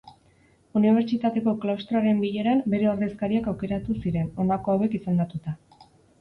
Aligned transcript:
Unibertsitateko 0.79 1.53
Klaustroaren 1.65 2.23
bileran, 2.23 2.63
bere 2.75 2.87
ordezkariak 2.93 3.51
aukeratu 3.53 3.99
ziren, 4.07 4.33
honako 4.45 4.75
hauek 4.77 4.99
izendatuta. 5.01 5.55